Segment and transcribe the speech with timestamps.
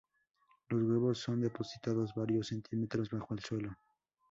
[0.69, 3.77] Los huevos son depositados varios centímetros bajo el suelo.